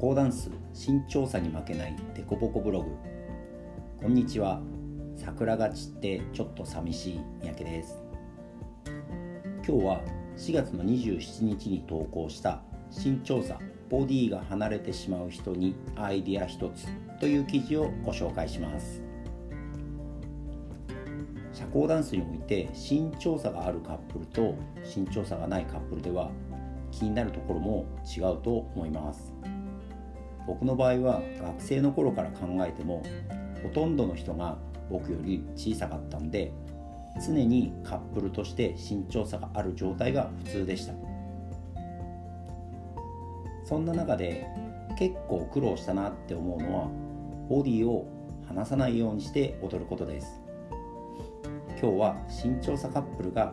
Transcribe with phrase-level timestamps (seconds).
[0.00, 2.90] 交ダンス身長差に負けないデコボコブログ。
[4.00, 4.62] こんにちは。
[5.16, 8.04] 桜が散ってちょっと寂しい三宅です。
[9.66, 10.00] 今日は
[10.36, 12.62] 4月の27日に投稿した
[12.96, 13.58] 身長差
[13.90, 16.86] ボディが離れてしまう人にアイディア一つ
[17.18, 19.02] という記事をご紹介します。
[21.52, 24.54] 社交ダンスにおいて身長差があるカップルと
[24.84, 26.30] 身長差がないカップルでは
[26.92, 27.84] 気になるところも
[28.16, 29.37] 違うと思います。
[30.48, 33.02] 僕の場合は学生の頃から考えても
[33.62, 34.56] ほとんどの人が
[34.90, 36.52] 僕より小さかったんで
[37.24, 40.94] 常にカップルとして身長差がある状態が普通でした。
[43.64, 44.46] そんな中で
[44.98, 46.88] 結構苦労したなって思うのは
[47.50, 48.08] ボディを
[48.46, 50.40] 離さないようにして踊ることです。
[51.80, 53.52] 今日は身長差カップルが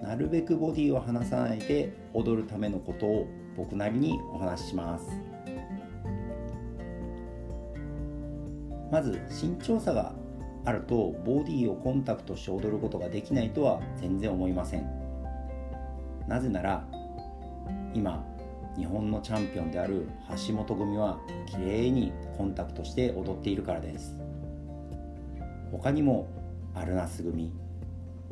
[0.00, 5.33] なるべくボディを離さないで踊るためのことを僕なりにお話しします。
[8.94, 10.12] まず身長差が
[10.64, 14.88] あるとボディをコンタクトして踊ることができないとは全然思いません。
[16.28, 16.86] なぜなら
[17.92, 18.24] 今
[18.76, 20.06] 日本のチャンピオンである
[20.46, 24.16] 橋本組は綺麗にコンタクトして踊っているからです。
[25.72, 26.28] 他にも
[26.72, 27.52] アルナス組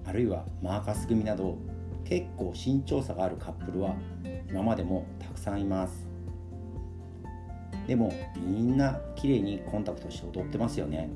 [0.04, 1.58] あるいはマーカス組など
[2.04, 3.96] 結構身長差があるカップルは
[4.48, 6.11] 今までもたくさんいます。
[7.86, 11.10] でもみんな綺麗にコンタクトして踊ってますよね。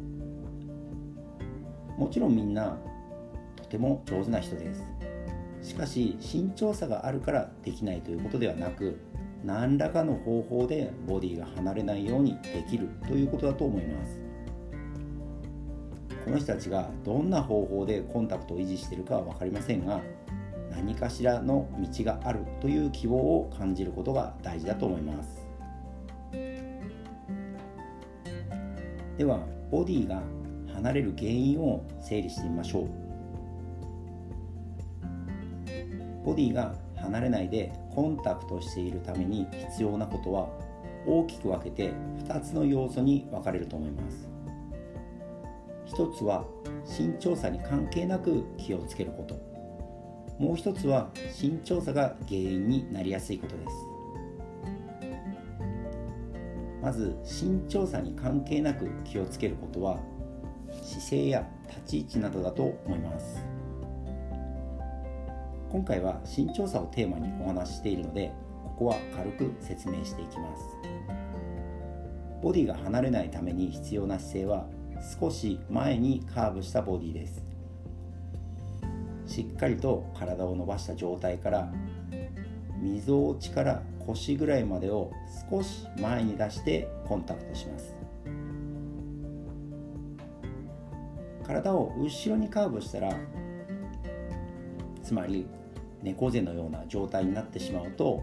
[1.97, 2.77] もちろんみんな
[3.57, 4.85] とても上手な人です。
[5.63, 9.01] しかし身長差があるからできないということではなく
[9.45, 14.21] 何らかの方法でボディが離れないようにできるということだと思います。
[16.25, 20.01] この人たちがどんな方法でコンタクトを維持しているかは分かりませんが
[20.73, 25.46] 何かしらの道があるという希望を感じることが大事だと思います。
[29.17, 29.41] では
[29.71, 30.23] ボディが
[30.75, 32.89] 離れる原因を整理してみましょう。
[36.25, 40.49] ボディが離れないでコンタクトしているために必要なことは
[41.07, 41.93] 大きく分けて
[42.27, 44.29] 2つの要素に分かれると思います。
[45.87, 46.45] 一つは
[46.85, 49.35] 身長差に関係なく気をつけること。
[50.39, 51.11] もう一つは
[51.41, 53.96] 身長差が原因になりやすいことです。
[56.87, 59.99] まず身長差に関係なく気をつけることは
[60.71, 63.45] 姿勢や立ち位置などだと思います。
[65.69, 68.31] 今回は身長差をテーマにお話ししているので
[68.63, 70.63] ここは軽く説明していきます。
[72.41, 74.69] ボディが離れないために必要な姿勢は
[75.21, 77.45] 少し前にカーブしたボディです。
[79.27, 81.73] しっかりと体を伸ばした状態から
[82.87, 85.11] みぞおちから腰ぐらいまでを
[85.51, 87.97] 少し前に出してコンタクトします。
[91.45, 93.13] 体を後ろにカーブしたら
[95.03, 95.47] つまり
[96.03, 98.23] 猫背のような状態になってしまうと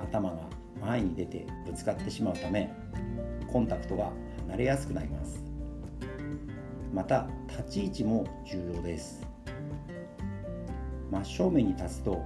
[0.00, 0.38] 頭が
[0.80, 2.72] 前に出てぶつかってしまうため
[3.52, 4.10] コンタクトが
[4.46, 5.42] 離れやすくなります。
[6.92, 9.26] また立ち位置も重要です。
[11.10, 12.22] 真正面に立つと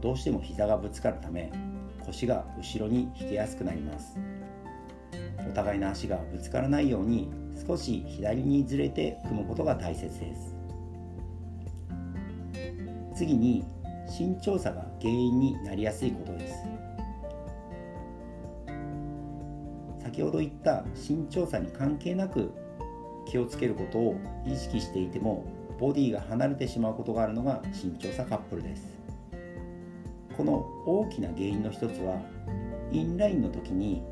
[0.00, 1.52] どうしても膝がぶつかるため
[2.06, 4.18] 腰が後ろに引けやすくなります。
[5.48, 7.30] お互いの足がぶつからないように
[7.66, 10.56] 少し左にずれて組むことが大切です。
[13.14, 13.64] 次に
[14.18, 16.54] 身長差が原因になりやすいことです。
[20.02, 22.52] 先ほど言った身長差に関係なく
[23.26, 24.16] 気をつけることを
[24.46, 25.44] 意識していても
[25.78, 28.99] ボディが離れてしまうことがあるのが身長差カップルです。
[30.40, 32.18] この大きな原因の一つは
[32.90, 34.02] インラインの時に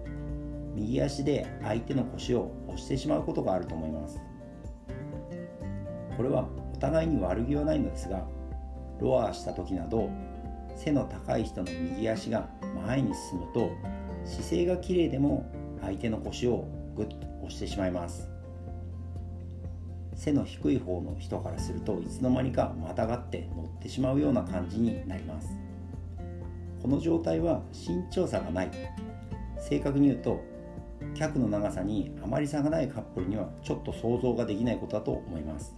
[0.75, 4.21] 右足で相手の腰を押してしまうことがあると思います。
[6.19, 8.27] これはお互いに悪気はないのですが
[9.00, 10.11] ロアした時など
[10.77, 12.47] 背の高い人の右足が
[12.86, 13.71] 前に進むと
[14.27, 15.51] 姿勢が綺麗でも
[15.81, 18.28] 相手の腰をグッと押してしまいます。
[20.15, 25.67] 背の低い方の人からするといつの間にかまたがって乗ってしまうような感じになります。
[26.83, 28.71] この状態は身長差がない。
[29.59, 30.41] 正確に言うと
[31.15, 35.75] 脚の長さにあまり差がないカップルにはちょっと想像ができないことだと思います。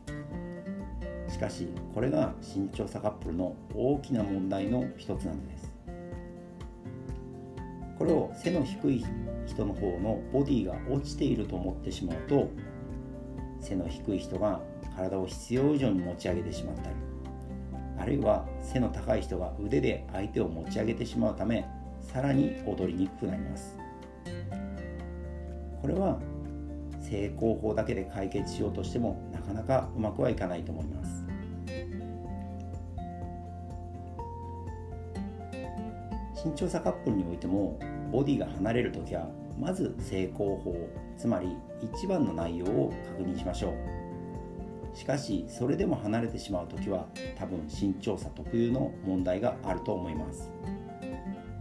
[1.28, 5.72] しかしこれが身長差カップルの大きな問題の一つなのです。
[7.98, 9.04] これを背の低い
[9.46, 12.48] 人の方のボディが落ちていると思ってしまうと
[13.60, 14.62] 背の低い人が
[14.96, 16.96] 体を必要以上に持ち上げてしまったり
[18.00, 21.66] あるいは背の高い人が腕で相手を持ち上げてしまうため
[22.00, 23.76] さらに踊りにくくなります。
[25.82, 26.18] これは
[27.00, 31.26] 成功法だけで解決しようとしてもなかなかうまくはいかないと思います。
[36.42, 37.78] 身長差カップルにおいても
[38.10, 40.74] ボディが離れる時はまず成功法
[41.18, 43.99] つまり一番の内容を確認しましょう。
[44.94, 47.06] しかしそれでも離れてしまう時は
[47.38, 50.50] 多分身長差特有の問題があると思います。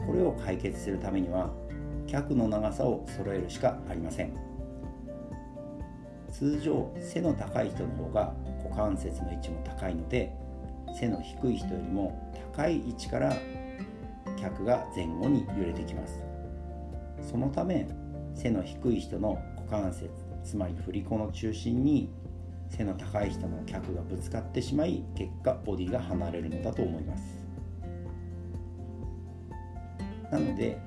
[0.05, 1.51] これを解決するためには
[2.07, 4.33] 脚の長さを揃えるしかありません。
[6.31, 8.33] 通常背の高い人の方が
[8.63, 10.33] 股関節の位置も高いので
[10.97, 13.35] 背の低い人よりも高い位置から
[14.37, 16.23] 脚が前後に揺れてきます。
[17.21, 17.87] そのため
[18.35, 20.09] 背の低い人の股関節
[20.43, 22.09] つまり振り子の中心に
[22.69, 27.39] 背の高い人の脚がぶつかってしまい結果ボディが離れるのだと思います。
[30.31, 30.77] なので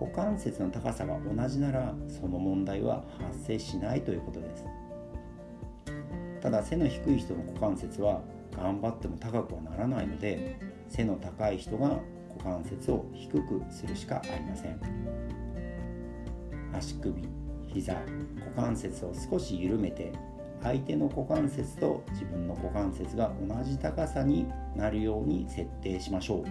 [0.00, 4.64] 股関節の高さが同じならその問題は発生しないということです。
[6.42, 8.20] ただ背の低い人の股関節は
[8.54, 10.58] 頑張っても高くはならないので
[10.88, 11.88] 背の高い人が
[12.38, 14.78] 股関節を低くするしかありません。
[16.74, 17.14] 足首
[17.66, 20.12] 膝股関節を少し緩めて
[20.66, 26.44] 相手の股関節と自分の股関節が同じ高さになるように設定しましょう。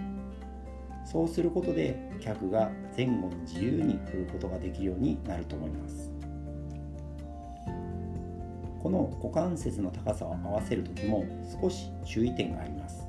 [1.04, 6.10] そうすることで客が前後に自由に振ることができるようになると思います。
[8.82, 11.26] この股関節の高さを合わせる時も
[11.60, 13.06] 少し注意点があります。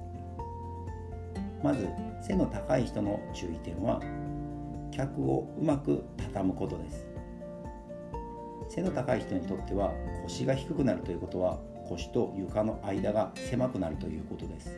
[1.63, 1.88] まず
[2.21, 4.01] 背の高い人の注意点は
[4.92, 7.07] 脚をうまく畳むことです。
[8.69, 9.94] 背の高い人にとっては
[10.24, 14.78] 腰が低くなるということは腰と床の間が狭くなるということです。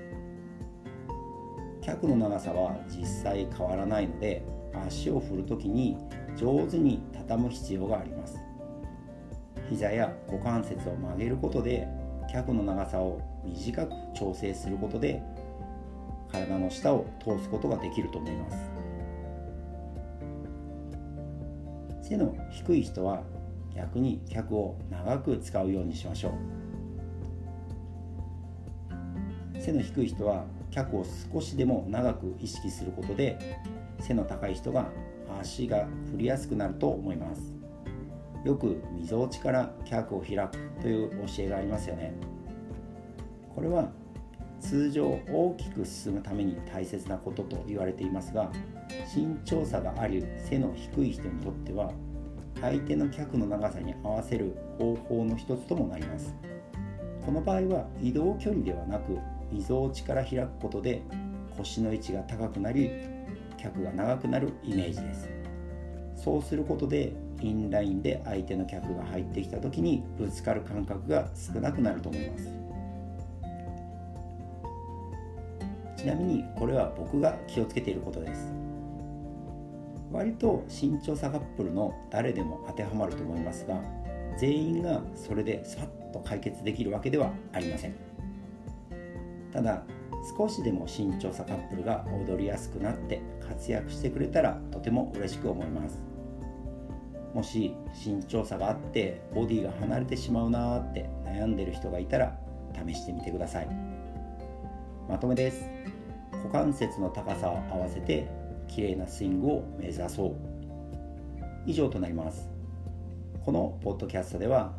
[1.82, 4.44] 脚の長さは実際変わらないので
[4.88, 5.98] 足を振るときに
[6.38, 8.40] 上手に畳む必要があります。
[9.70, 11.88] 膝や股関節を曲げることで
[12.32, 15.22] 脚の長さを短く調整することで
[16.32, 18.58] 体の下を通すことができると思います。
[22.02, 23.24] 背の低い人は
[23.76, 26.34] 逆に脚を長く使うようにしましょう。
[29.62, 33.60] 背の低い人は脚を少しでも長く意識することで
[34.00, 34.90] 背の高い人が
[35.40, 37.54] 足が振りやすくなると思います。
[38.46, 42.14] よくみぞおちから脚を開くという教えがありますよね。
[43.54, 43.92] これは
[44.60, 48.52] 通常大きく進むために大切なことと言われていますが
[49.16, 51.92] 身長差があり背の低い人にとっては
[52.62, 56.36] 相手の脚の長さに合わせる方法の一つともなります。
[57.26, 59.18] この場合は移動距離ではなく
[59.52, 61.02] みぞおちから開くことで
[61.58, 62.90] 腰の位置が高くなり
[63.58, 65.30] 脚が長くなるイメージです。
[66.16, 72.50] そうすることでインラインで相手の脚が入ってきた時にぶつかる感覚が少なくなると思います。
[75.98, 78.52] ちなみにこれは僕が気をつけていることです。
[80.12, 83.82] 割と身長差カップルの誰でも当てはまると思いますが
[84.38, 87.96] 全員がそれでスパッと解決できるわけではありません。
[89.52, 89.84] ただ
[90.38, 96.02] 少しでも身長差カップルが踊りやすくなって活躍してくれたらとても嬉しく思います。
[97.34, 97.76] もし
[98.06, 102.38] 身長差があってボディが離れてしまうなーって悩んでる人がいたら
[102.88, 103.68] 試してみてください。
[105.08, 105.70] まとめです。
[106.32, 108.30] 股関節の高さを合わせて
[108.70, 110.36] 綺麗なスイングを目指そう。
[111.66, 112.50] 以上となります。
[113.44, 114.74] このポッドキャストでは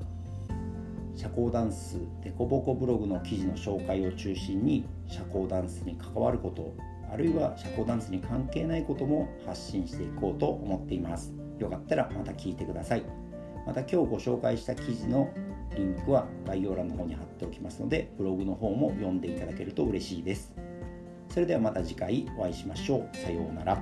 [1.17, 6.75] 社交ダンスデコボコブログの記事の紹介を中心に社交ダンスに関わること
[7.13, 11.33] あるいは社交ダンスに関係ないことも発信していこうと思っています。
[11.59, 13.03] よかったらまた聞いてください。
[13.67, 15.29] また今日ご紹介した記事の
[15.77, 20.53] リンクは概要欄の方に貼っておきますのでブログの方も読んでいただけると嬉しいです。
[21.31, 23.17] それではまた次回お会いしましょう。
[23.17, 23.81] さようなら。